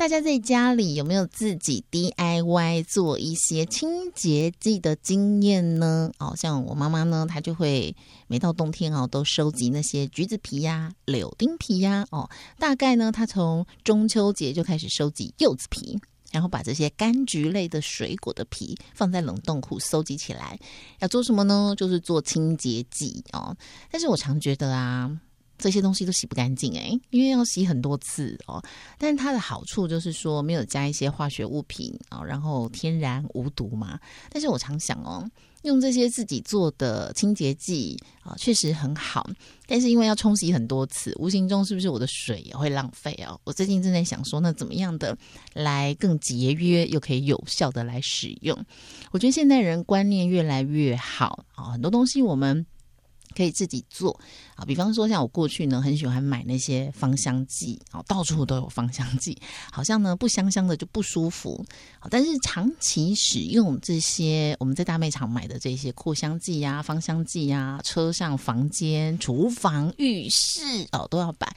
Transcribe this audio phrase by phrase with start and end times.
[0.00, 6.10] 大家在家里有没有自己 DIY 做一些清洁剂的经验呢？
[6.18, 7.94] 哦，像我妈妈呢，她就会
[8.26, 12.06] 每到冬天哦，都收集那些橘子皮呀、柳丁皮呀。
[12.12, 16.00] 哦，大概呢，她从中秋节就开始收集柚子皮，
[16.32, 20.58] 然后把这些柑橘类的水果的皮放在冷冻库收集起来，
[21.00, 21.74] 要做什么呢？
[21.76, 23.54] 就是做清洁剂哦。
[23.90, 25.20] 但是我常觉得啊。
[25.60, 28.62] 这些东西都洗不干净哎，因为要洗很多次哦。
[28.98, 34.00] 但是它的好处就是说没有加一些化学物品啊，然后天然无毒嘛。
[34.30, 35.24] 但是我常想哦，
[35.62, 39.28] 用这些自己做的清洁剂啊，确实很好。
[39.66, 43.38] 但是因为要冲洗很多次，无形中是不是我的水也会浪费哦？
[43.44, 45.16] 我最近正在想说，那怎么样的
[45.52, 48.58] 来更节约又可以有效的来使用？
[49.12, 52.66] 我觉得现代人观念越来越好啊，很多东西我们。
[53.36, 54.18] 可以自己做
[54.54, 59.36] 啊，比方说像我过去呢，很喜欢买那些芳香剂啊，到处都有芳香剂，
[59.70, 61.64] 好像呢不香香的就不舒服。
[62.10, 70.60] 但是长期使用这些我们在大卖场买的这些扩香剂呀、芳香剂呀，车上、房间、厨房、浴室
[70.92, 71.54] 哦都要摆。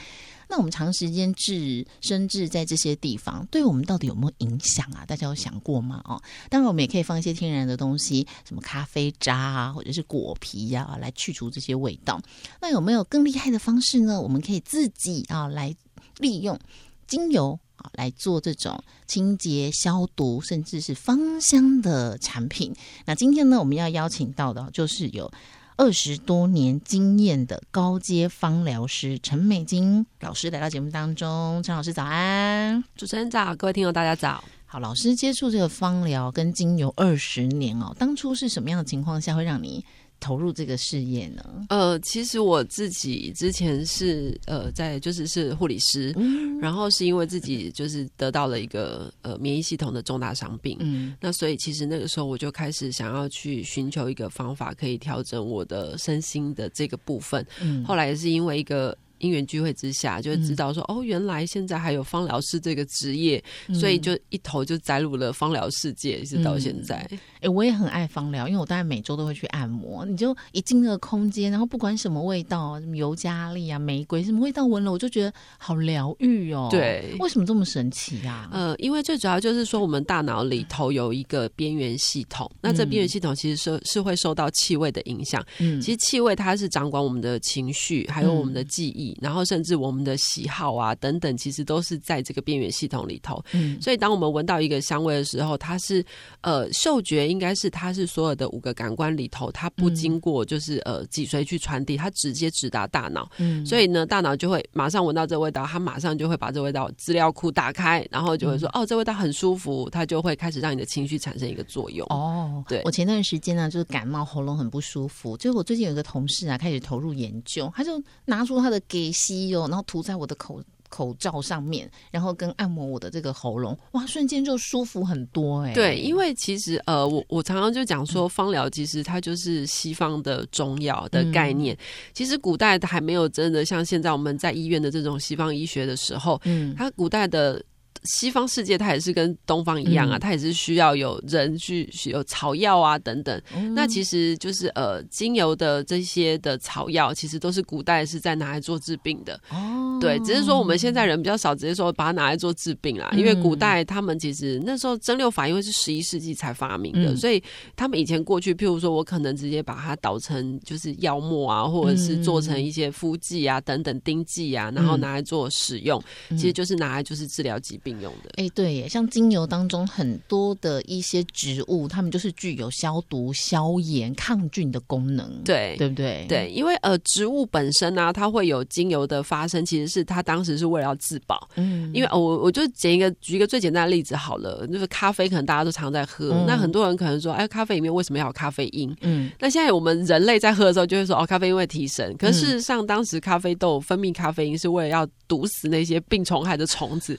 [0.53, 5.03] 那我们长时间置身置在这些地方，对我们到底有没有影响啊？
[5.03, 5.99] 大家有想过吗？
[6.05, 12.21] 哦，当然我们也可以放一些天然的东西，什么咖啡渣啊，或者是果皮呀，来去除这些味道。
[12.61, 14.21] 那有没有更厉害的方式呢？
[14.21, 15.75] 我们可以自己啊来
[16.19, 16.59] 利用
[17.07, 22.71] 精油啊来做这种清洁、消毒，甚至是芳香的产品。
[23.05, 25.31] 那今天呢，我们要邀请到的就是有。
[25.75, 34.43] 二十多年经验的高阶芳疗师陈美金老师来到节目当中，陈老师早安，主持人早，各位听友大家早。
[34.67, 39.83] 好，老师接触这个芳疗跟精油二十年哦，当初是什么样的情况下会让你？
[40.23, 41.43] 投入这个事业呢？
[41.67, 46.15] 呃，其实我自己之前是呃，在就是是护理师，
[46.61, 57.45] 然后是因为自己就是得到了一个呃免疫系统的重大伤病，嗯，那所以其实那个时候我就开始想要去寻求一个方法，可以调整我的身心的这个部分。
[57.61, 58.97] 嗯，后来也是因为一个。
[59.19, 63.41] 因缘聚会之下，就知道说哦，原来现在还有芳疗师这个职业，
[63.73, 67.09] 所以就一头就栽入了芳疗世界，一直到现在。
[67.41, 70.05] 哎，我也很爱芳疗，因为我大概每周都会去按摩。
[70.05, 76.67] 你就一进那个空间，然后不管什么味道，什么尤加利啊、玫瑰，什么味道闻了，我就觉得好疗愈哦。
[76.69, 78.49] 对，为什么这么神奇啊？
[78.51, 85.45] 呃，因为最主要就是说，我们大脑里头有一个边缘系统，那这边缘系统其实是是会受到气味的影响。
[85.59, 89.12] 嗯，其实气味它是掌管我们的情绪，还有我们的记忆。
[89.21, 93.43] 然后甚至我们的喜好啊等等，其实都是在这个边缘系统里头。
[93.53, 96.03] 嗯，所以当我们闻到一个香味的时候，它是
[96.41, 103.29] 呃嗅觉应该是它是所有的五个感官里头，它不经过就是呃脊髓去传递，它直接直达大脑。
[103.37, 112.05] 嗯，所以呢，大脑就会马上闻到这味道，它马上就会把这味道资料库打开，然后就会说哦，这味道很舒服，它就会开始让你的情绪产生一个作用。
[112.09, 119.13] 哦，对，我前段时间呢就是感冒，喉咙很不舒服，就我最近有一个同事啊开始投入研究，他就拿出他的给。
[119.13, 120.59] 吸哦，然后涂在我的口
[120.89, 125.71] 口罩上面，然后跟按摩我的这个喉咙，哇，瞬间就舒服很多哎。
[125.73, 131.77] 对，因为其实呃，我我常常就讲说，芳疗其实它就是西方的中药的概念。
[132.11, 137.63] 其实古代还没有真的像现在我们在医院的这种西方医学的时候，嗯，它古代的。
[138.03, 143.41] 西方世界它也是跟东方一样啊，它也是需要有人去有草药啊等等。
[143.73, 149.39] 那其实就是呃，精油的这些的草药，其实都是古代是在拿来做治病的。
[149.49, 157.41] 哦，对，只是说我们现在人比较少直接说把它拿来做治病啦，因为古代他们其实那时候蒸馏法因为是十一世纪才发明的，所以
[157.75, 167.92] 他们以前过去，譬如说我可能直接把它捣成就是药末啊，或者是做成一些敷剂啊等等丁剂啊，然后拿来做使用，其实就是拿来就是治疗疾病。
[168.01, 176.25] 用的哎，对耶，像精油当中很多的一些植物，它们就是具有消毒、消炎、抗菌的功能，对对不对？
[176.27, 181.47] 对，因为呃，植物本身呢，它会有精油的发生，其实是它当时是为了要自保。
[181.55, 188.93] 嗯，因为我我就捡一个举一个最简单的例子好了，就是咖啡，可能大家都常在喝，那很多人可能说，哎，咖啡里面为什么要有咖啡因？
[189.01, 197.15] 嗯，那现在我们人类在喝的时候，就会说，哦，咖啡因会提神，可是事实上，当时咖啡豆分泌咖啡因是为了要毒死那些病虫害的虫子，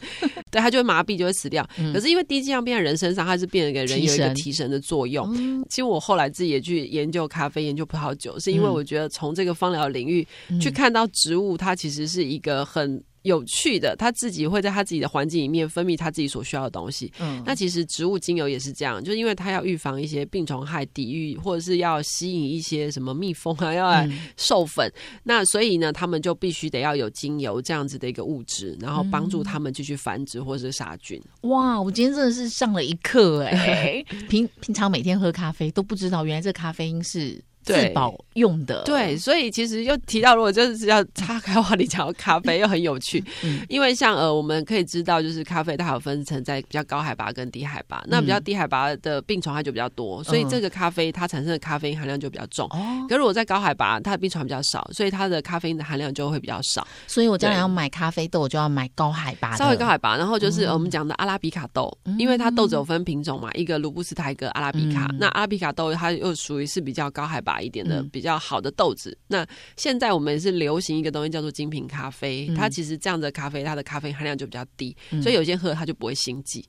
[0.50, 0.63] 对。
[0.64, 1.69] 它就会麻痹，就会死掉。
[1.93, 5.31] 可是因为低剂量变在人身上，它是变成给人有一个提神的作用。
[5.69, 10.26] 其实我后来自己也去研究咖啡、研究葡萄酒，是因为我觉得从这个芳疗领域
[10.58, 13.02] 去看到植物，它其实是一个很。
[13.25, 17.11] 有趣的，它自己会在它自己的环境里面分泌它自己所需要的东西。
[17.19, 24.93] 嗯，那其实植物精油也是这样，就是因为它要预防一些病虫害，抵御或者是要吸引一些什么蜜蜂啊，要来授粉。
[25.23, 31.21] 那所以呢，他们就必须得要有精油这样子的一个物质，然后帮助他们继续繁殖或者是杀菌。
[31.43, 34.05] 哇，我今天真的是上了一课哎！
[34.29, 37.43] 平平常每天喝咖啡都不知道，原来这咖啡因是。
[37.64, 43.25] 自保用的，对，所以其实又提到，如果就是要岔开话题讲咖啡， 又很有趣，
[43.69, 52.66] 因为像呃，我们可以知道，就是咖啡它有分成在比较高海拔跟低海拔，那比较低海拔的病虫害就比较多，所以这个咖啡它产生的咖啡因含量就比较重。
[52.70, 56.87] 哦，可如果在高海拔，它的病虫害比较少，所以它的咖啡因的含量就会比较少。
[57.06, 60.16] 所以我将来要买咖啡豆，我就要买高海拔，稍微高海拔。
[60.16, 65.08] 然后就是我们讲的阿拉比卡豆，因为它豆子有分品种嘛，一个卢布斯塔，一个阿拉比卡。
[65.19, 68.34] 那阿拉比卡豆它又属于是比较高海拔一点的，比较。
[68.44, 69.46] 好的豆子，那
[69.76, 76.62] 现在我们是流行一个东西叫做精品咖啡，它其实这样的咖啡，它的咖啡含量就比较低，所以有些喝它就不会心悸。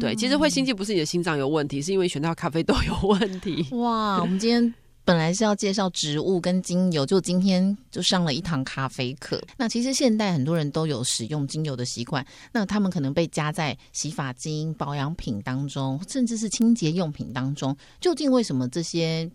[0.00, 3.64] 对，其实会心悸不是你的心脏有问题，是因为选到咖啡豆有问题。
[3.72, 4.74] 哇，我们今天
[5.04, 9.40] 本来是要介绍植物跟精油，就今天就上了一堂咖啡课。
[9.56, 17.76] 那其实现代很多人都有使用精油的习惯，那他们可能被加在洗发精、保养品当中，甚至是清洁用品当中。
[18.00, 19.30] 究竟为什么这些？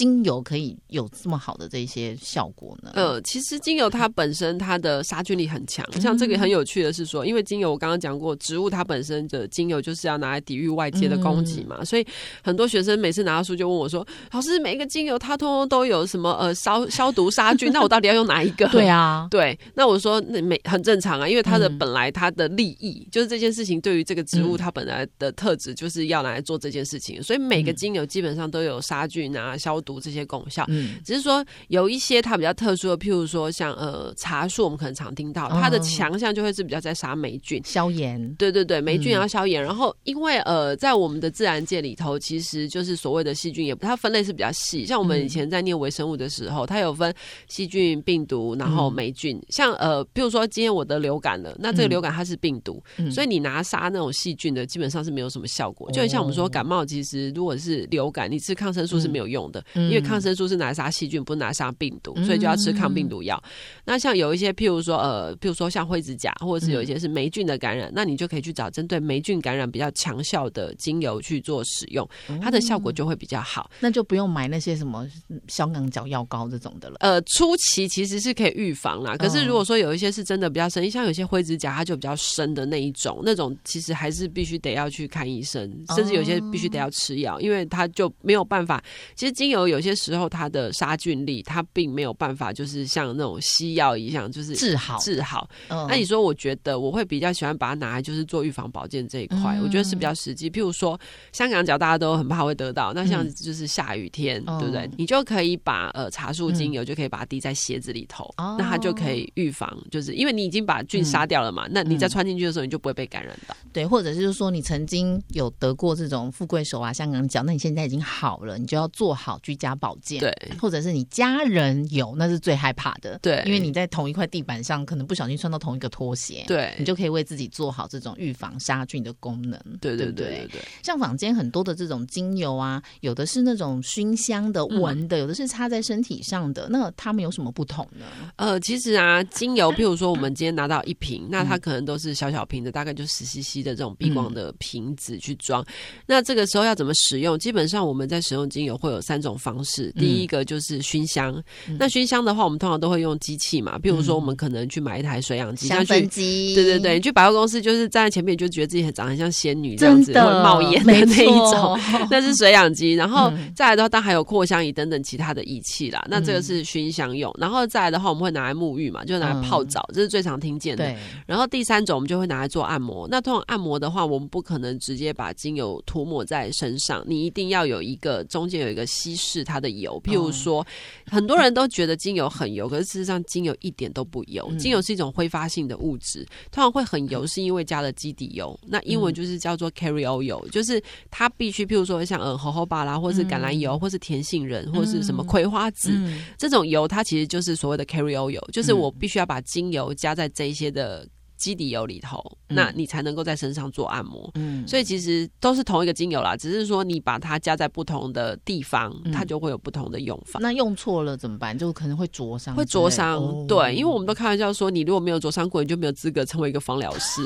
[0.00, 2.90] 精油可以有这么好的这些效果呢？
[2.94, 12.06] 呃，其实精油它本身它的杀菌力很强，像这个很有趣的是说，因为精油我刚刚讲过，植物它本身的精油就是要拿来抵御外界的攻击嘛，所以
[12.42, 29.78] 很多学生每次拿到书就问我说：“老师，每一个精油它通通都有什么呃 消消毒杀菌，那我到底要用哪一个？” 对啊， 对，那我说那每很正常啊，因为它的本来它的利益就是这件事情对于这个植物它本来的特质就是要拿来做这件事情，所以每个精油基本上都有杀菌啊消。
[29.80, 38.34] 毒这些功效，嗯，只是说有一些它比较特殊的，譬如说像呃茶树，我们可能常听到它的强项就会是比较在杀霉菌、消炎。
[38.34, 39.62] 对对对，霉菌要消炎。
[39.62, 44.84] 然后因为呃，在我们的自然界里头，其实就是所谓的细菌，也它分类是比较细。
[44.84, 47.12] 像我们以前在念微生物的时候，它有分
[47.48, 49.40] 细菌、病毒，然后霉菌。
[49.48, 55.90] 像呃，譬如说今天我得流感了，那这个流感它是病毒，所以你拿杀那种细菌的，基本上是没有什么效果。
[55.90, 59.64] 就像我们说感冒，其实如果是流感，你吃抗生素是没有用的。
[59.74, 63.40] 因为抗生素是拿来杀细菌，不是拿来杀病毒，所以就要吃抗病毒药。
[63.84, 72.08] 那像有一些，譬如说，呃，譬如说像灰指甲，或者是有一些是霉菌的感染，那你就可以去找针对霉菌感染比较强效的精油去做使用，
[72.42, 73.70] 它的效果就会比较好。
[73.80, 75.06] 那就不用买那些什么
[75.48, 76.96] 香港脚药膏这种的了。
[77.00, 88.82] 呃，初期其实是可以预防啦，可是如果说有一些是真的比较深，像有些灰指甲，它就比较深的那一种，那种其实还是必须得要去看医生，甚至有些必须得要吃药，因为它就没有办法。
[89.14, 90.30] 其实精油有些时候。
[90.30, 95.50] 它的杀菌力，它并没有办法，就是像那种西药一样，就是治好治好。
[95.68, 100.48] 那你说，我觉得我会比较喜欢把它拿来，就是做预防保健这一块，我觉得是比较实际。
[100.48, 100.98] 譬如说，
[101.32, 104.88] 香港脚大家都很怕会得到，那像就是下雨天，对不对？
[104.96, 113.56] 你就可以把呃茶树精油就可以把它滴在鞋子里头，那它就可以预防，就是因为你已经把菌杀掉了嘛，那你在穿进去的时候，你就不会被感染到。
[113.72, 120.20] 对，或者是说你曾经有得过这种富贵手啊、香港脚，那你现在已经好了，你就要做好居家保健。
[120.20, 123.18] 对，或者是你家人有，那是最害怕的。
[123.20, 126.44] 对，因为你在同一块地板上，可能不小心穿到同一个拖鞋。
[126.46, 129.60] 对，你就可以为自己做好这种预防杀菌的功能。
[129.80, 130.60] 对对对对对。
[130.82, 136.68] 像坊间很多的这种精油啊，有的是那种熏香的、闻的，有的是擦在身体上的。
[136.70, 138.06] 那它们有什么不同呢？
[138.36, 145.64] 呃，其实啊，精油， 譬如说我们今天拿到一瓶，那它可能都是小小瓶的，大概就十 CC 的这种避光的瓶子去装。
[146.06, 147.38] 那这个时候要怎么使用？
[147.38, 149.90] 基本上我们在使用精油会有三种方式。
[149.92, 151.42] 第一个就是熏香，
[151.78, 161.78] 那熏香的话，我们通常都会用机器嘛，比如说我们可能去买一台水氧机，香氛机，对对对，你去百货公司就是站在前面，就觉得自己很长，很像仙女这样子，会冒烟的那一种，
[162.10, 162.92] 那是水氧机。
[162.92, 166.04] 然后再来的话，当然还有扩香仪等等其他的仪器啦。
[166.10, 170.92] 那这个是熏香用，然后再来的话，我们会拿来沐浴嘛，就拿来泡澡，这是最常听见的。
[171.26, 173.06] 然后第三种，我们就会拿来做按摩。
[173.08, 180.66] 那通常按摩的话，我们不可能直接把精油涂抹在身上，你一定要有一个中间有一个稀释它的油，譬如说。
[181.06, 184.48] 很多人都觉得精油很油，可是事实上精油一点都不油。
[184.56, 188.58] 精油是一种挥发性的物质，通常会很油，是因为加了基底油。
[188.66, 195.92] 那英文就是叫做 carry oil，就是它必须，譬如说像呃荷荷巴啦，或是橄榄油，或是甜杏仁，或是什么葵花籽
[196.38, 201.06] 这种油，它其实就是所谓的 carry oil，就是我必须要把精油加在这一些的。
[201.40, 204.30] 基底油里头，那你才能够在身上做按摩。
[204.34, 210.38] 嗯，所以其实都是同一个精油啦，只是说你把它加在不同的地方，它就会有不同的用法。
[210.40, 211.56] 那用错了怎么办？
[211.56, 213.46] 就可能会灼伤，会灼伤。
[213.46, 217.22] 对，因为我们都开玩笑说，你如果没有灼伤过，你就没有资格成为一个芳疗师，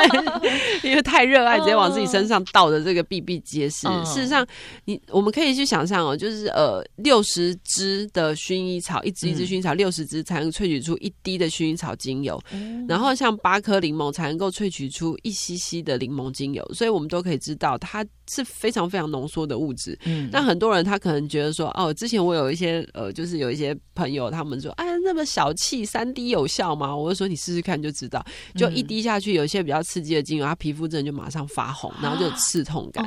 [0.82, 3.86] 因为太热爱直接往自己身上倒的这个比比皆是。
[4.06, 4.46] 事实上，
[4.86, 12.40] 你我们可以去想象哦，就是呃，六十支的薰衣草，一支一支薰衣草，六十支才能萃取出一滴的薰衣草精油，
[12.88, 18.04] 然后像八颗柠檬才能够萃取出一吸吸的柠檬精油，所以我们都可以知道它。
[18.28, 26.92] 是非常非常浓缩的物质，嗯，那很多人他可能觉得说，哦，之前我有一些呃，就是有一些朋友他们说，哎，那么小气，三滴有效吗？
[26.96, 33.06] 我就说你试试看就知道，就一滴下去，有一些比较刺激的精油，它皮肤真的就马上发红，然后就有刺痛感，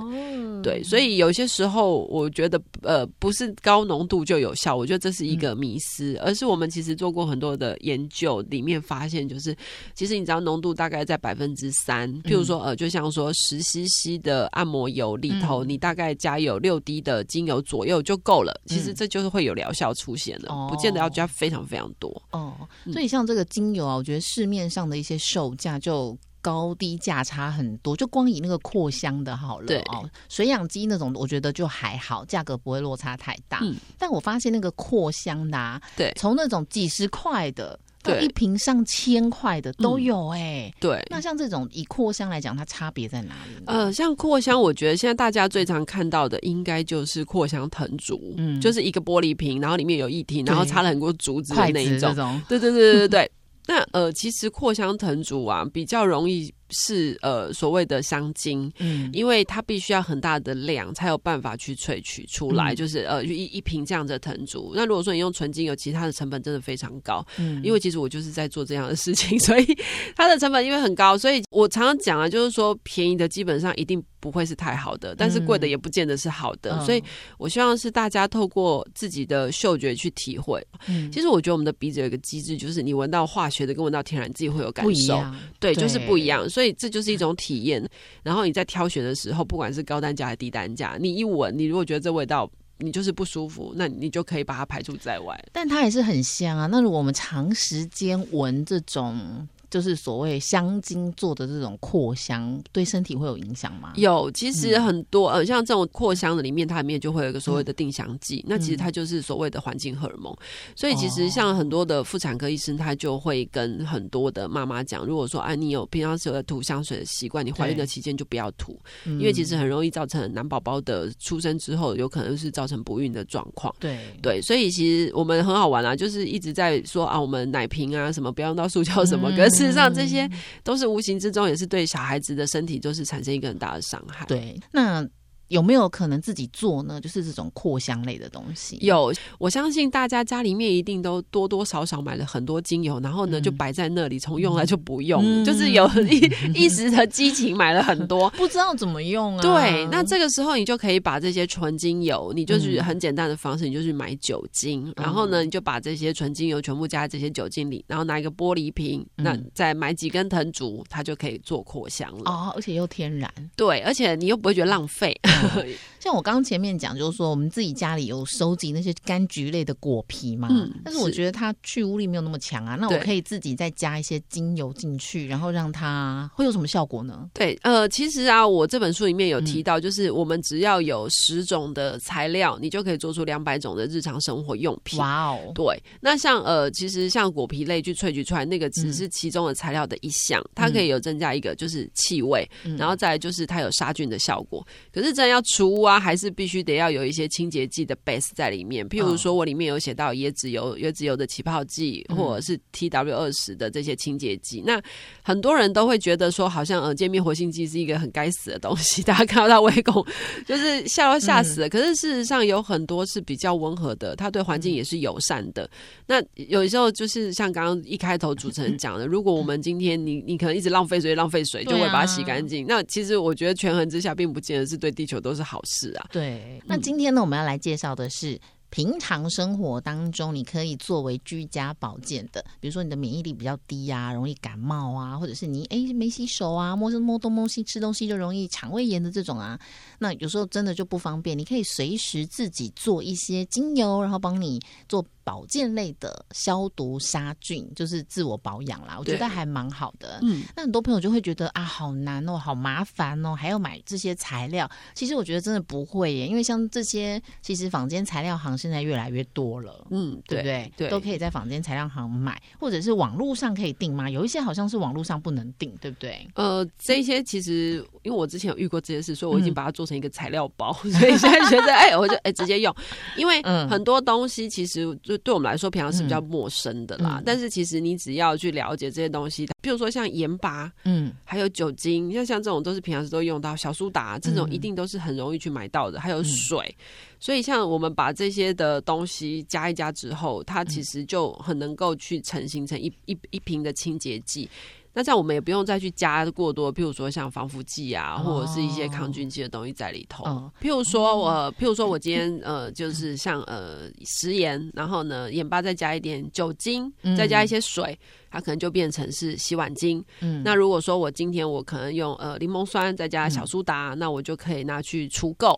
[0.63, 9.53] 对，所以有些时候我觉得，呃，不是高浓度就有效，我觉得这是一个迷思，而是我们其实做过很多的研究，里面发现就是，
[9.93, 15.09] 其实你知道浓度大概在百分之三，譬如说，呃，就像说十 CC 的按摩油。
[15.19, 18.57] 里头，你大概加有六滴的精油左右就够了。
[18.67, 22.09] 其实这就是会有疗效出现的，不见得要加非常非常多。
[22.31, 22.55] 哦，
[22.93, 27.97] 所以像这个精油啊，我觉得市面上的一些售价就高低价差很多。
[27.97, 33.61] 就光以那个扩香的好了，哦，水养机那种，我觉得就还好，价格不会落差太大。
[33.97, 37.77] 但我发现那个扩香的，对，从那种几十块的。
[38.01, 40.72] 对，一瓶上千块的都有哎。
[40.79, 43.63] 对，那像这种以扩香来讲，它差别在哪里？
[43.65, 52.41] 呃，像扩香，我觉得现在大家最常看到的应该就是扩香藤竹，嗯，就是一个玻璃瓶，然后里面有液体，然后插了很多竹子的那一种。
[52.48, 53.32] 对对对对对。
[53.68, 56.53] 那呃，其实扩香藤竹啊，比较容易。
[56.69, 64.73] 是呃所谓的香精，嗯，因为它必须要很大的量才有办法去萃取出来，就是呃一一瓶这样的藤竹。
[64.75, 69.77] 那如果说你用纯精油，其他的成本真的非常高，嗯，因为其实我就是在做这样的事情， 所以
[70.15, 77.03] 它的成本因为很高，所以我常常讲啊，就是说便宜的基本上一定不会是太好的，但是贵的也不见得是好的，所以
[77.38, 80.65] 我希望是大家透过自己的嗅觉去体会。
[80.88, 85.23] 嗯，其实我觉得我们的鼻子有一个机制，就是你闻到化学的跟闻到天然自己会有感受，
[85.59, 86.49] 对，就是不一样。
[86.49, 87.81] 所所以这就是一种体验，
[88.21, 95.41] 然后你在挑选的时候，不管是高单价还是低单价，你一闻，你如果觉得这味道你就是不舒服，那你就可以把它排除在外。
[95.53, 96.65] 但它也是很香啊。
[96.65, 99.47] 那如果我们长时间闻这种。
[99.69, 103.93] 就是所谓香精做的这种扩香，对身体会有影响吗？
[103.95, 110.35] 有，其实很多呃，像这种扩香的里面，它里面就会有一个所谓的定香剂，那其实它就是所谓的环境荷尔蒙。
[110.75, 123.73] 所以其实像很多的妇产科医生，他就会跟很多的妈妈讲，如果说啊，你有平常是有涂香水的习惯，你怀孕的期间就不要涂，因为其实很容易造成男宝宝的出生之后，有可能是造成不孕的状况。
[123.79, 129.58] 对对，所以其实我们很好玩啊，就是一直在说啊，我们奶瓶啊什么不要用到塑胶什么，可是。
[129.59, 130.29] 事实上，这些
[130.63, 134.25] 都是无形之中，也是对小孩子的身体，就是产生一个很大的伤害。
[134.25, 135.05] 对，那。
[135.50, 137.00] 有没有可能自己做呢？
[137.00, 138.77] 就是这种扩香类的东西。
[138.82, 149.41] 有，我相信大家家里面一定都多多少少买了很多精油，然后呢就摆在那里，从用来就不用，就是有 一一时的激情买了很多， 不知道怎么用啊。
[149.41, 162.29] 对，那这个时候你就可以把这些纯精油，你就是很简单的方式，你就去买酒精，然后呢你就把这些纯精油全部加在这些酒精里，然后拿一个玻璃瓶，那再买几根藤竹，它就可以做扩香了。
[162.29, 163.32] 哦，而且又天然。
[163.56, 165.20] 对，而且你又不会觉得浪费。
[166.00, 170.48] 像我刚刚前面讲，就是说我们自己家里有收集那些柑橘类的果皮嘛，
[170.84, 172.77] 但是我觉得它去污力没有那么强啊。
[172.79, 177.29] 那我可以自己再加一些精油进去，然后让它会有什么效果呢？
[177.34, 184.98] 对，呃，其实啊，我这本书里面有提到，就是我们只要有十种的材料，你就可以做出两百种的日常生活用品。
[185.00, 185.84] 哇哦，对。
[186.00, 194.65] 那像呃，其实像果皮类去萃取出来，那个只是其中的材料的一项，它可以有增加一个就是气味，然后再就是它有杀菌的效果。
[194.93, 198.88] 可是真要除污啊，还是必须得要有一些清洁剂的 base 在里面。
[198.89, 204.62] 譬如说，我里面有写到椰子油、椰子油的起泡剂，或者是 TW 二十的这些清洁剂。
[204.65, 204.81] 那
[205.21, 209.03] 很多人都会觉得说，好像呃，界面活性剂是一个很该死的东西。
[209.09, 210.05] 大家看到它微拱，
[210.45, 211.69] 就是吓都吓死了。
[211.69, 215.69] 可是事实上有很多是比较温和的，它对环境也是友善的。
[216.05, 222.65] 那有时候就是像刚刚一开头主持人讲的，如果我们今天你你可能一直浪费水，浪费水就会把它洗干净。
[222.67, 226.07] 那其实我觉得权衡之下，并不见得是对地球都是好事啊。
[226.11, 239.59] 对，那今天呢，我们要来介绍的是平常生活当中你可以作为居家保健的，比如说你的免疫力比较低啊，容易感冒啊，或者是你哎没洗手啊，摸摸东摸西吃东西就容易肠胃炎的这种啊，
[239.97, 245.05] 那有时候真的就不方便，你可以随时自己做一些精油，然后帮你做。
[245.29, 248.95] 保健类的消毒杀菌，就是自我保养啦。
[248.98, 250.17] 我觉得还蛮好的。
[250.24, 254.67] 嗯，那很多朋友就会觉得啊，好难哦，好麻烦哦，还要买这些材料。
[254.95, 259.86] 其实我觉得真的不会耶，因为像这些，其实坊间材料行现在越来越多了。
[259.91, 260.74] 嗯，对不对？
[260.75, 264.09] 对，都可以在坊间材料行买，或者是网络上可以订吗？
[264.09, 266.27] 有一些好像是网络上不能订，对不对？
[266.33, 272.75] 呃，这些其实因为我之前有遇过这件事，所以我已经把它做成一个材料包， 所以现在觉得哎，我就哎直接用，
[273.15, 277.21] 因为很多东西其实就对我们来说平常是比较陌生的啦。
[277.25, 286.75] 但是其实你只要去了解这些东西，比如说像盐巴，嗯，还有酒精，像像这种都是平常时都用到，小苏打这种一定都是很容易去买到的，还有水。
[287.19, 294.49] 所以像我们把这些的东西加一加之后，它其实就很能够去成形成一一一瓶的清洁剂。
[294.93, 300.24] 那这样我们也不用再去加过多，譬如说像防腐剂啊，或者是一些抗菌剂的东西在里头。
[300.62, 307.98] 譬如说我，譬如说我 今天呃，就是像呃食盐，然后呢盐巴再加一点酒精，再加一些水，
[308.31, 310.03] 它可能就变成是洗碗精。
[310.22, 315.55] 嗯，那如果说我今天我可能用呃柠檬酸再加小苏打，那我就可以拿去除垢，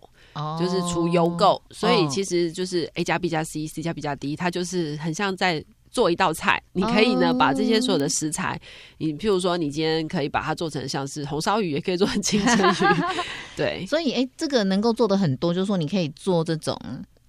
[0.60, 1.60] 就是除油垢。
[1.72, 5.64] 所以其实就是 A 加 B 加 C，C 加 B 加 D，它就是很像在。
[5.92, 8.60] 做一道菜，你可以呢把这些所有的食材，
[8.98, 12.76] 你譬如说你今天可以把它做成像是红烧鱼，也可以做成清蒸鱼，
[13.58, 13.86] 对。
[13.86, 16.80] 所以哎，这个能够做的很多，就是说你可以做这种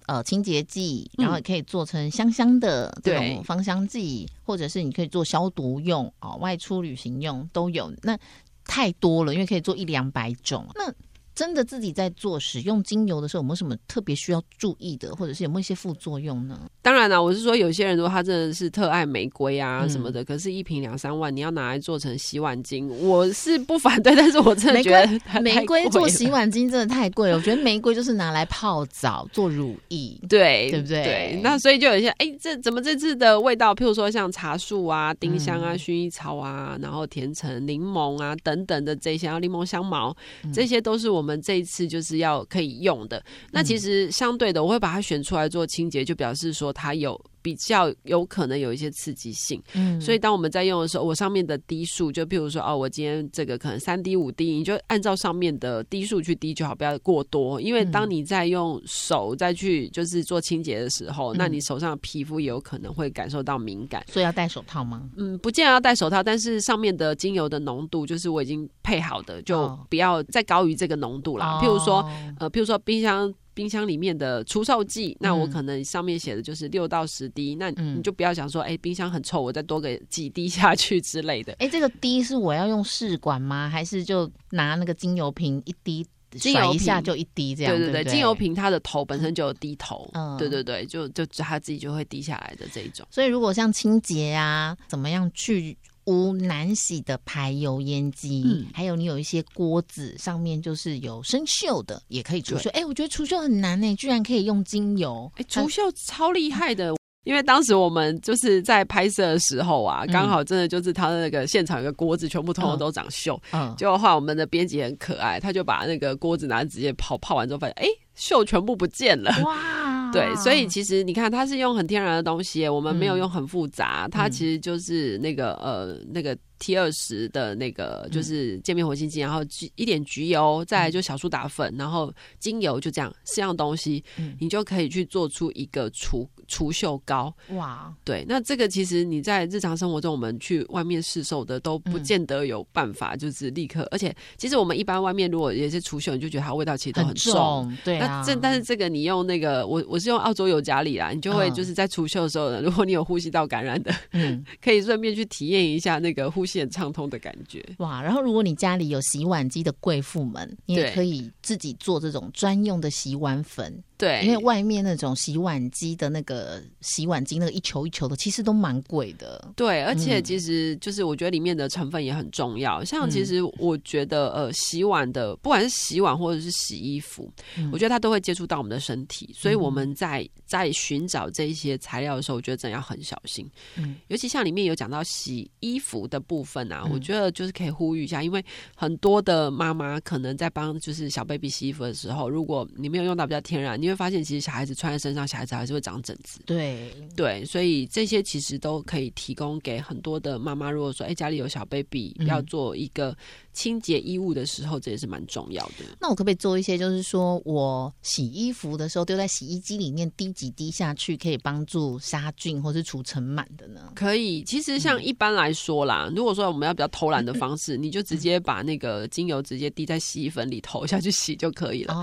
[0.05, 7.93] 呃清洁剂，然后也可以做成香香的这种芳香剂，或者是你可以做消毒用哦，外出旅行用都有。
[8.01, 8.17] 那
[8.65, 10.65] 太多了，因为可以做一两百种。
[10.75, 10.89] 那
[11.35, 16.69] 真的自己在做使用精油的时候，有没有什么特别需要注意的，或者是有没有一些副作用呢？
[16.83, 27.35] 当然了，我是说有些人如果他真的是特爱玫瑰啊什么的，可是一瓶两三万，你要拿来做成洗碗巾，我是不反对，但是我真的觉得玫瑰做洗碗巾真的太贵了。
[27.37, 31.03] 我觉得玫瑰就是拿来泡澡做乳液，对对不对？
[31.03, 33.73] 对，那所以就有一些哎，这怎么这次的味道？
[33.73, 40.15] 譬如说像茶树啊、丁香啊、薰衣草啊，然后甜橙、柠檬啊等等的这些，然后柠檬香茅，
[40.53, 41.23] 这些都是我。
[41.23, 43.23] 我们这一次就是要可以用的，
[43.53, 47.19] 那其实相对的，我会把它选出来做清洁，就表示说它有。
[47.43, 57.59] 比较有可能有一些刺激性，嗯，所以当我们在用的时候，我上面的滴数，就譬如说，哦，我今天这个可能三滴五滴，你就按照上面的滴数去滴就好，不要过多。
[57.59, 65.09] 因为当你在用手再去就是做清洁的时候，那你手上的皮肤也有可能会感受到敏感，所以要戴手套吗？
[65.17, 71.59] 嗯，不见得要戴手套，但是上面的精油的浓度就是我已经配好的，就不要再高于这个浓度啦。
[71.61, 73.33] 譬如说，呃，譬如说冰箱。
[73.53, 81.53] 冰箱里面的除臭剂，那我可能上面写的就是六到十滴，那你就不要想说，哎，冰箱很臭，我再多给几滴下去之类的。
[81.59, 83.69] 哎，这个滴是我要用试管吗？
[83.69, 86.05] 还是就拿那个精油瓶一滴，
[86.37, 87.77] 甩一下就一滴这样？
[87.77, 93.07] 对对对，精油瓶它的头本身就有滴头，嗯，对对对，就就它自己就会滴下来的这一种。
[93.11, 95.77] 所以如果像清洁啊，怎么样去？
[96.05, 102.69] 无难洗的排油烟机，还有你有一些锅子上面就是有生锈的，也可以除锈。
[102.71, 105.31] 哎，我觉得除锈很难呢，居然可以用精油。
[105.35, 113.39] 哎，除锈超厉害的，因为当时我们就是在拍摄的时候啊，刚好真的就是他的那个现场有个锅子，全部通通都长锈。
[113.51, 117.87] 嗯，结果话我们的编辑很可爱，他就把那个锅子拿直接泡泡完之后，发现哎，
[118.17, 119.31] 锈全部不见了。
[119.43, 126.37] 哇， 对，所以其实你看，它是用很天然的东西，我们没有用很复杂，它其实就是那个呃那个。
[126.63, 134.01] T 二十的那个就是界面活性剂，然后橘一点橘油，再来就小苏打粉，然后精油，就这样四样东西，
[134.39, 137.33] 你就可以去做出一个除除锈膏。
[137.49, 143.85] 哇，对，那这个其实你在日常生活中，我们去外面试售的都不见得有办法，就是立刻。
[143.91, 148.23] 而且其实我们一般外面如果也是除锈，你就觉得它味道其实都很重，对啊。
[148.25, 156.52] 这但是这个你用那个，我我是用澳洲尤加里啦，你就会就是在除锈的时候，如果你有呼吸道感染的，嗯，可以顺便去体验一下那个呼吸。
[156.53, 157.99] 线畅通的感觉哇！
[157.99, 163.83] 然后如果你家里有洗碗机的贵妇们，你也可以自己做这种专用的洗碗粉。
[163.97, 169.51] 对，因为外面那种洗碗机的那个洗碗机，那个一球一球的，其实都蛮贵的。
[169.55, 172.83] 对，而且其实就是我觉得里面的成分也很重要。
[172.83, 177.31] 像其实我觉得呃，洗碗的不管是洗碗或者是洗衣服，
[177.71, 183.49] 我觉得它都会接触到我们的身体，所以我们在在寻找这一些材料的时候，我觉得真的要很小心。
[183.77, 188.43] 嗯，尤其像里面有讲到洗衣服的部分啊，我觉得就是可以呼吁一下，因为
[188.75, 196.39] 很多的妈妈可能在帮就是小 baby 洗衣服的时候，如果你没有用到比较天然，因为会发现，其实小孩子穿在身上，小孩子还是会长疹子。
[196.45, 200.69] 对对，所以这些其实都可以提供给很多的妈妈。
[200.71, 203.15] 如果说哎家里有小 baby，要做一个
[203.53, 205.85] 清洁衣物的时候，这也是蛮重要的。
[206.01, 213.91] 那我可不可以做一些，就是说我洗衣服的时候丢在洗衣机里面滴几滴下去，可以帮助杀菌或是除尘螨的呢？
[213.95, 214.43] 可以。
[214.43, 221.93] 其实像一般来说啦，如果说我们要比较偷懒的 方式，你就直接把那个精油直接滴在洗衣粉里头下去洗就可以了。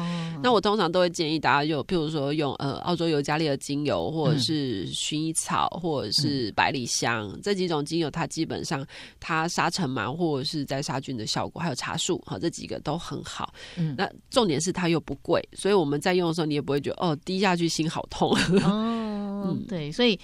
[0.43, 8.87] 那我通常都会建议大家用，譬如说用呃澳洲尤加利的精油，或者是薰衣草，或者是百里香这几种精油，它基本上
[9.19, 13.55] 它杀尘螨或者是在杀菌的效果，还有茶树哈，这几个都很好。
[13.77, 18.37] 嗯，那重点是它又不贵，所以我们在用的时候，你也不会觉得哦滴下去心好痛。
[18.63, 20.19] 哦，对，所以。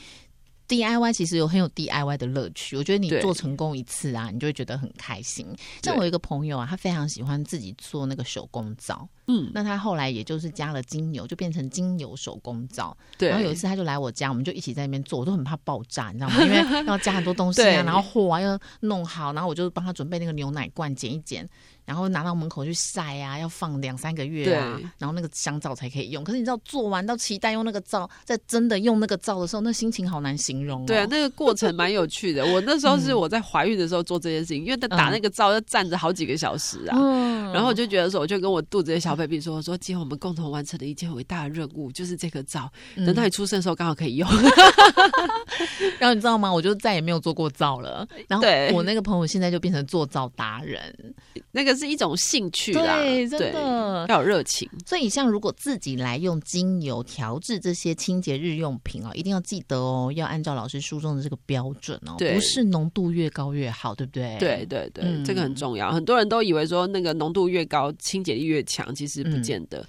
[0.68, 5.46] DIY 其实有很有 DIY 的乐趣，我觉得你做成功一次啊，你就会觉得很开心。
[5.82, 12.96] 像我一个朋友啊，他非常喜欢自己做那个手工皂，嗯，那他后来也就是加了精油，就变成精油手工皂。
[13.16, 16.42] 对，然后有一次他就来我家，我们就一起在那边做，我都很怕爆炸，你知道吗？
[16.42, 21.48] 因为要加很多东西啊， 然后货啊要弄好，然后我就帮他准备那个牛奶罐，剪一剪。
[21.86, 26.22] 然后拿到门口去晒啊，要放两三个月啊，然后那个香皂才可以用。
[26.22, 30.84] 可是你知道，做完到期待用那个皂，在真的用那个皂的时候，那心情好难形容。
[30.84, 32.44] 对啊，那个过程蛮有趣的。
[32.52, 36.98] 我那时候是我在怀孕的时候做这件事情，因为他打那个皂要站着好几个小时啊。
[36.98, 44.28] 嗯然后我就觉得说，我就跟我肚子的小 baby 说：“说今天我们共同完成的一件伟大的任务，就是这个皂，等到你出生的时候刚好可以用。”
[45.98, 46.52] 然后你知道吗？
[46.52, 48.06] 我就再也没有做过皂了。
[48.26, 51.14] 然后我那个朋友现在就变成做皂达人，
[51.52, 51.75] 那个。
[51.76, 54.68] 是一种兴趣啦，对，真的要有热情。
[54.86, 64.36] 所以，像如果自己来用精油调制这些清洁日用品哦，一定要记得哦，要按照老师书中的这个标准哦，不是浓度越高越好，对不对？
[64.38, 65.92] 对对对，这个很重要。
[65.92, 69.86] 很多人都以为说那个浓度越高，清洁力越强，其实不见得。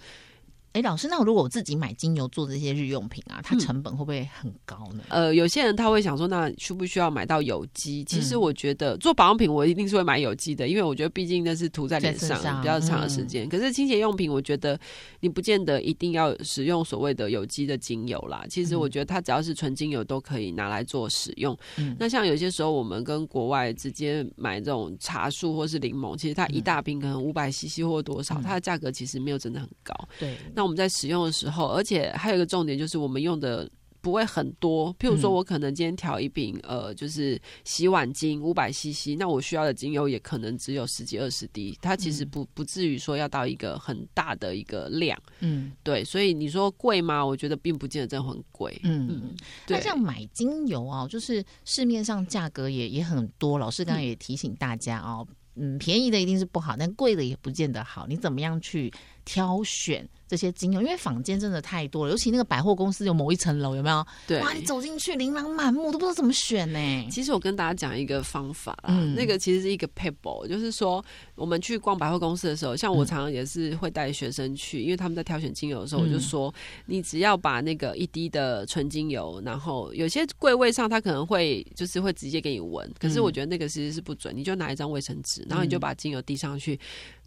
[0.73, 5.03] 哎，老师，那如果我自己买精油做这些日用品啊，它成本会不会很高呢？
[5.09, 8.03] 呃，有些人他会想说，那需不需要买到有机？
[8.03, 13.49] 其实我觉得做保养品，我一定是会买有机的，因为我觉得毕竟那是涂在脸上比较长的时间。
[13.49, 14.79] 可是清洁用品，我觉得
[15.21, 18.45] 你不见得一定要使用所谓的有机的精油啦。
[18.47, 21.57] 其实我觉得它只要是纯精油都可以拿来做使用。
[21.97, 29.95] 那像有些时候我们跟国外直接买这种茶树或是柠檬，其实它一大瓶可能五百 CC 或多少，它的价格其实没有真的很高。
[30.19, 30.67] 对，那。
[30.67, 34.93] 我们在使用的时候，而且还有一个重点就是，我们用的不会很多。
[34.99, 45.17] 譬如说，我可能今天调一瓶，呃，就是洗碗精五百 CC，那我需要的精油也可能只有十几二十滴，它其实不不至于说要到一个很大的一个量。
[45.39, 47.25] 嗯，对，所以你说贵吗？
[47.25, 48.77] 我觉得并不见得真的很贵。
[48.83, 49.35] 嗯嗯，
[49.69, 53.57] 那像买精油啊，就是市面上价格也也很多。
[53.57, 58.05] 老师刚刚也提醒大家哦，嗯，便宜的一定是不好，但贵的也不见得好。
[58.05, 58.91] 你怎么样去
[59.27, 60.07] 挑选？
[60.29, 64.05] 这些精油，因为坊间真的太多了，尤其那个百货公司有某一层楼，有没有？
[64.27, 67.07] 对，哇，你走进去琳琅满目，都不知道怎么选呢。
[67.09, 71.01] 其实我跟大家讲一个方法啦，那个其实是一个 paper，就是说
[71.35, 76.53] 我们去逛百货公司的时候，像我常常也是会带学生去，因为他们在挑选精油的时候，我就说
[76.87, 86.77] 你只要把那个一滴的纯精油，然后有些柜位上他可能会就是会直接给你闻，可是我觉得那个其实是不准，你就拿一张卫生纸，然后你就把精油滴上去。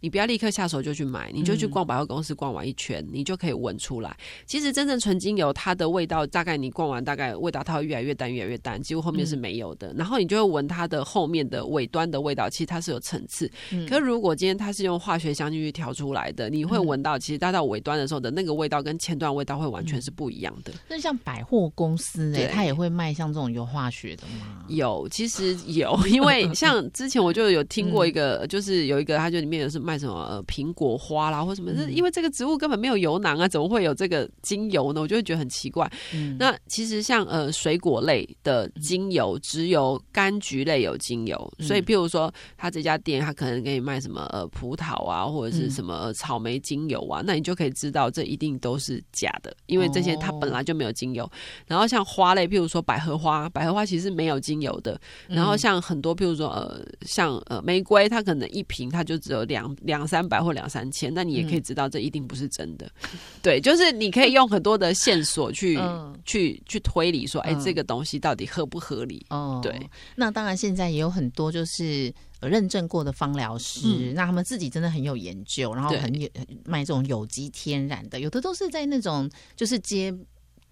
[0.00, 4.16] 你不要立刻下手就去买，你就去逛百货公司逛完一圈，你就可以闻出来。
[4.46, 9.92] 其实真正纯精油，它的味道大概你逛完，大概味道它会越来越淡，越来越淡，几乎后面是没有的。
[9.94, 13.50] 然后你就会闻它的后面的尾端的味道，其实它是有层次。
[13.86, 20.72] 可是如果今天它是用化学香精去调出来的，你会闻到其实它到尾端的时候的那个味道跟前段味道会完全是不一样的。
[20.88, 24.64] 那像百货公司哎，它也会卖像这种有化学的吗？
[24.68, 29.78] 有，其实有，因为像之前我就有听过一个，就是有一个，它就里面有是。
[29.89, 31.70] 卖什么呃苹果花啦，或什么？
[31.74, 35.00] 是因为这个植物根本没有油囊啊，怎么会有这个精油呢？
[35.00, 35.90] 我就会觉得很奇怪。
[36.38, 41.52] 那其实像呃水果类的精油，只有柑橘类有精油。
[41.60, 51.30] 所以，譬如说他这家店，他可能给你卖什么呃葡萄啊，或者是什么草莓精油啊，那你就可以知道这一定都是假的，因为这些它本来就没有精油。
[51.66, 55.00] 然后像花类，譬如说百合花，百合花其实没有精油的。
[55.28, 59.74] 然后像很多譬如说呃像呃玫瑰，它可能一瓶它就只有两。
[59.82, 62.90] 两三百或两三千，那你也可以知道这一定不是真的。
[63.42, 65.78] 对，就是你可以用很多的线索去
[66.24, 69.24] 去去推理，说，哎，这个东西到底合不合理？
[69.30, 69.80] 哦，对。
[70.16, 76.28] 那当然，现在也有很多就是认证过的芳疗师，那他们自己真的很有研究，然后很有
[76.64, 80.14] 卖这种有机天然的，有的都是在那种就是接。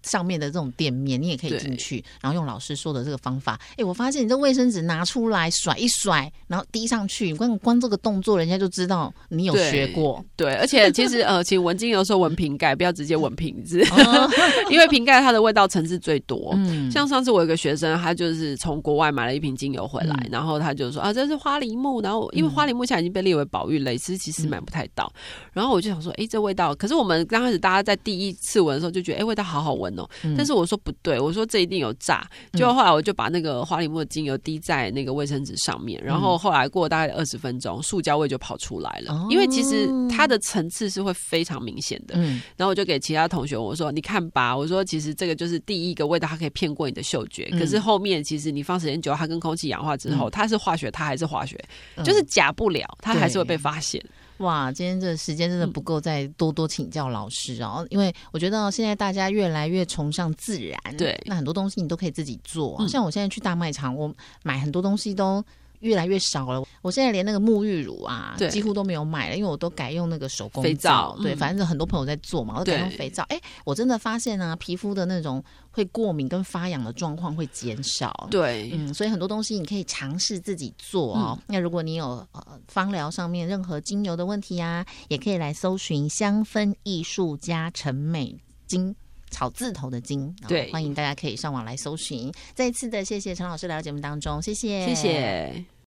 [0.03, 3.59] 上面的这种店面，你也可以进去，然后用老师说的这个方法。
[3.77, 10.23] 哎，我发现你这卫生纸拿出来甩一甩，然后滴上去，光光这个动作，人家就知道你有学过。
[10.35, 13.83] 对，而且其实呃，请闻精油时候闻瓶盖，不要直接闻瓶子，
[14.69, 16.51] 因为瓶盖它的味道层次最多。
[16.55, 25.11] 嗯，像上次我有个学生，他就是从国外买了一瓶精油回来，然后他就说啊，这是花梨木，然后因为花梨木现在已经被列为保育类，其实其实买不太到。
[25.53, 30.09] 然后我就想说，哎，这味道，可是我们刚开始大家在第一次闻的时候就觉得，哎，味道好好闻哦。
[30.37, 32.27] 但是我说不对，我说这一定有炸。
[32.53, 39.27] 就后来我就把那个花梨木的精油滴在那个卫生纸上面，然后后来过大概二十分钟，塑胶味就跑出来了。
[39.29, 42.15] 因为其实它的层次是会非常明显的。
[42.17, 47.49] 嗯，然后我就给其他同学我说：“你看吧，我说其实这个就是第一个味道，它可以骗过你的嗅觉。
[47.51, 51.57] 可是后面其实你放时间久，它跟空气氧化之后，它是化学，它还是化学，
[52.03, 54.03] 就是假不了，它还是会被发现。”
[54.39, 57.87] 哇，今天这时间真的不够，再多多请教老师哦。
[57.89, 62.85] 因为我觉得现在大家越来越崇尚自然，对，那很多东西你都可以自己做。
[62.87, 65.43] 像我现在去大卖场，我买很多东西都。
[65.79, 71.17] 越来越少了，我现在连那个沐浴乳啊，几乎都没有买了，因为我都改用那个手工肥皂。
[71.21, 73.23] 对，反正很多朋友在做嘛，我都改用肥皂。
[73.29, 78.27] 哎，我真的发现啊，皮肤的那种会过敏跟发痒的状况会减少。
[78.29, 81.37] 对，嗯，所以很多东西你可以尝试自己做哦。
[81.47, 88.37] 那如果你有呃芳疗上面任何精油的问题啊，也可以来搜寻香氛艺术家陈美
[88.67, 88.95] 金。
[89.29, 92.31] 草字头的金，对，欢迎大家可以上网来搜寻。
[92.53, 95.78] 再一次的谢谢陈老师来到节目当中，谢谢，谢谢。